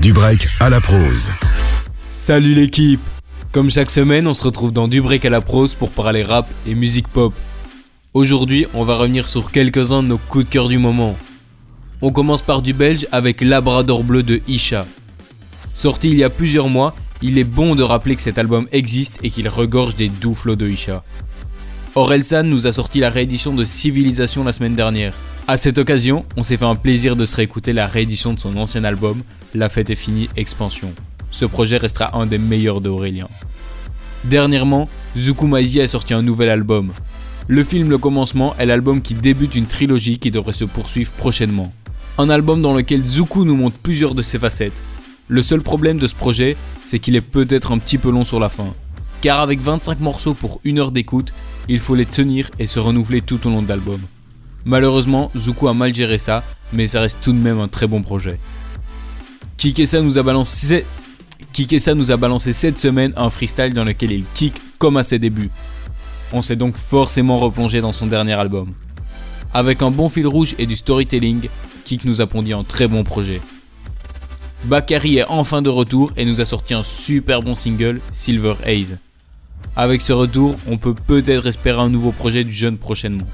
[0.00, 1.32] Du break à la prose.
[2.06, 3.00] Salut l'équipe
[3.50, 6.48] Comme chaque semaine, on se retrouve dans Du break à la prose pour parler rap
[6.68, 7.34] et musique pop.
[8.14, 11.16] Aujourd'hui, on va revenir sur quelques-uns de nos coups de cœur du moment.
[12.00, 14.86] On commence par du belge avec Labrador bleu de Isha.
[15.74, 19.18] Sorti il y a plusieurs mois, il est bon de rappeler que cet album existe
[19.24, 21.02] et qu'il regorge des doux flots de Isha.
[21.96, 25.14] Orelsan nous a sorti la réédition de Civilisation la semaine dernière.
[25.50, 28.54] A cette occasion, on s'est fait un plaisir de se réécouter la réédition de son
[28.58, 29.22] ancien album,
[29.54, 30.92] La fête est finie, Expansion.
[31.30, 32.90] Ce projet restera un des meilleurs de.
[34.24, 36.92] Dernièrement, Zuku a sorti un nouvel album.
[37.46, 41.72] Le film Le Commencement est l'album qui débute une trilogie qui devrait se poursuivre prochainement.
[42.18, 44.82] Un album dans lequel Zuku nous montre plusieurs de ses facettes.
[45.28, 48.38] Le seul problème de ce projet, c'est qu'il est peut-être un petit peu long sur
[48.38, 48.74] la fin.
[49.22, 51.32] Car avec 25 morceaux pour une heure d'écoute,
[51.70, 54.00] il faut les tenir et se renouveler tout au long de l'album.
[54.64, 58.02] Malheureusement, Zuko a mal géré ça, mais ça reste tout de même un très bon
[58.02, 58.38] projet.
[59.56, 60.84] Kikessa nous a balancé
[62.52, 65.50] cette semaine un freestyle dans lequel il kick comme à ses débuts.
[66.32, 68.72] On s'est donc forcément replongé dans son dernier album.
[69.54, 71.48] Avec un bon fil rouge et du storytelling,
[71.86, 73.40] Kik nous a pondu un très bon projet.
[74.64, 78.98] Bakary est enfin de retour et nous a sorti un super bon single, Silver Haze.
[79.74, 83.26] Avec ce retour, on peut peut-être espérer un nouveau projet du jeune prochainement.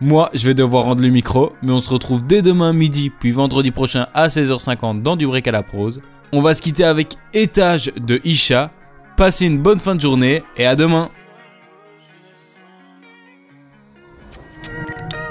[0.00, 3.30] Moi, je vais devoir rendre le micro, mais on se retrouve dès demain midi, puis
[3.30, 6.02] vendredi prochain à 16h50 dans du break à la prose.
[6.32, 8.70] On va se quitter avec Étage de Isha.
[9.16, 11.08] Passez une bonne fin de journée et à demain.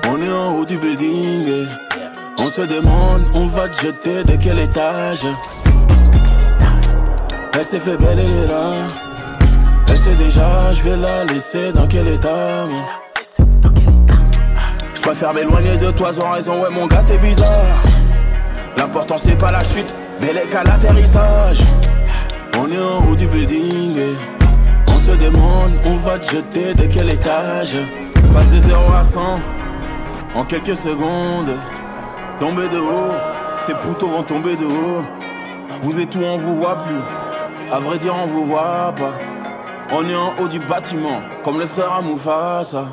[0.07, 1.67] On est en haut du building,
[2.39, 5.25] on se demande, on va te jeter de quel étage?
[7.53, 8.73] Elle s'est fait belle, elle là.
[9.87, 12.65] Elle sait déjà, je vais la laisser dans quel état?
[15.05, 17.83] Préfère m'éloigner de toi sans raison, ouais mon gars t'es bizarre.
[18.75, 21.59] L'important c'est pas la chute, mais les qu'à l'atterrissage
[22.59, 23.99] On est en haut du building
[24.87, 27.75] on se demande, on va te jeter de quel étage.
[28.33, 29.39] Passe de 0 à 100
[30.33, 31.51] en quelques secondes.
[32.39, 33.13] Tomber de haut,
[33.67, 35.03] ces poteaux vont tomber de haut.
[35.83, 37.71] Vous êtes où on vous voit plus.
[37.71, 39.13] À vrai dire on vous voit pas.
[39.93, 42.85] On est en haut du bâtiment, comme le frère à Moufasa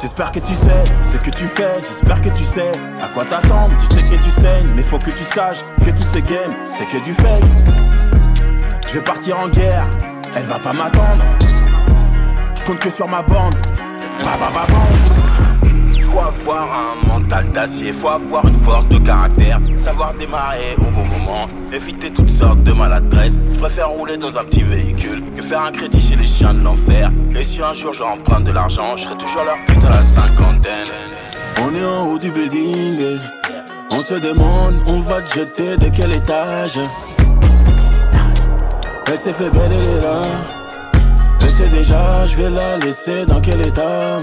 [0.00, 2.70] J'espère que tu sais ce que tu fais, j'espère que tu sais
[3.02, 3.74] à quoi t'attendre.
[3.80, 6.86] Tu sais que tu saignes, mais faut que tu saches que tout ce game, c'est
[6.86, 7.44] que du fake.
[8.86, 9.82] Je vais partir en guerre,
[10.36, 11.24] elle va pas m'attendre.
[12.54, 13.54] Je compte que sur ma bande.
[14.20, 15.27] Ba, ba, ba, faut
[16.50, 21.46] avoir un mental d'acier, faut avoir une force de caractère, savoir démarrer au bon moment,
[21.72, 23.34] éviter toutes sortes de maladresses.
[23.52, 26.62] Je préfère rouler dans un petit véhicule que faire un crédit chez les chiens de
[26.64, 27.10] l'enfer.
[27.38, 30.88] Et si un jour j'emprunte de l'argent, je serai toujours leur pute à la cinquantaine.
[31.62, 33.18] On est en haut du building,
[33.90, 36.78] on se demande, on va te jeter de quel étage?
[39.06, 40.22] Elle s'est fait belle, elle est là.
[41.42, 44.20] Elle sait déjà, je vais la laisser dans quel état.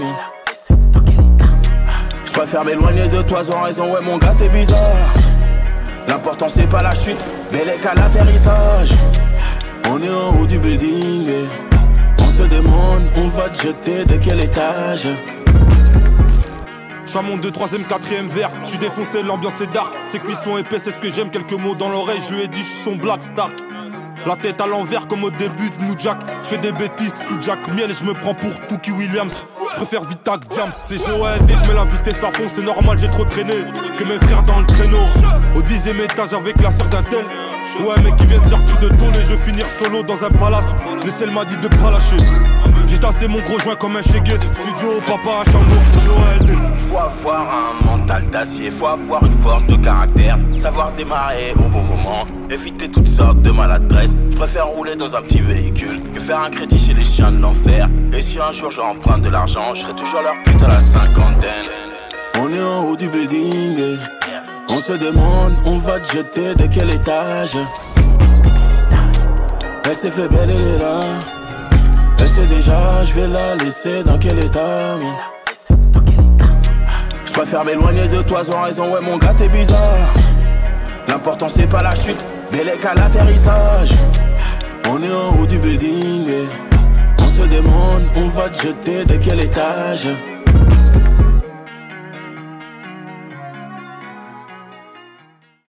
[2.36, 5.14] Je préfère m'éloigner de toi sans raison, ouais mon gars t'es bizarre
[6.06, 7.16] L'important c'est pas la chute,
[7.50, 8.90] mais les qu'à l'atterrissage
[9.88, 11.30] On est en haut du building
[12.18, 15.08] On se demande, on va te jeter de quel étage?
[17.06, 18.50] J'suis mon 2, 3ème, 4ème verre.
[18.66, 19.94] J'suis défoncé, l'ambiance est dark.
[20.06, 21.30] Ses cuissons épais, c'est ce que j'aime.
[21.30, 23.56] Quelques mots dans l'oreille, je lui ai dit, j'suis son Black Stark.
[24.26, 26.18] La tête à l'envers comme au début de New Jack.
[26.42, 29.42] J'fais des bêtises sous Jack Miel et je me prends pour Tookie Williams.
[29.76, 30.70] Je préfère Vita que Jams.
[30.72, 32.44] C'est et je mets la vitesse à fond.
[32.48, 33.52] C'est normal, j'ai trop traîné.
[33.98, 35.04] Que mes frères dans le traîneau.
[35.54, 37.26] Au dixième étage avec la sœur d'un tel.
[37.84, 40.76] Ouais, mec, qui vient de sortir de tôle et je finir solo dans un palace.
[41.04, 42.16] Le sel m'a dit de pas lâcher.
[43.26, 44.36] J'ai mon gros joint comme un chéguet.
[44.36, 46.56] Studio, papa, chambo, Joël.
[46.78, 50.38] Faut avoir un mental d'acier, faut avoir une force de caractère.
[50.54, 52.24] Savoir démarrer au bon moment.
[52.50, 54.12] Éviter toutes sortes de maladresses.
[54.30, 57.42] Je préfère rouler dans un petit véhicule que faire un crédit chez les chiens de
[57.42, 57.88] l'enfer.
[58.12, 61.66] Et si un jour j'emprunte de l'argent, je serai toujours leur pute à la cinquantaine.
[62.38, 63.96] On est en haut du building.
[64.68, 67.56] On se demande, on va te jeter de quel étage?
[69.84, 71.00] Elle s'est fait belle, elle est là
[72.44, 74.98] Déjà, je vais la laisser dans quel état
[77.24, 80.12] Je préfère m'éloigner de toi sans raison, ouais mon gars t'es bizarre.
[81.08, 82.16] L'important c'est pas la chute,
[82.52, 83.90] mais les qu'à l'atterrissage
[84.90, 86.28] On est en haut du building
[87.18, 90.08] On se demande, on va te jeter de quel étage?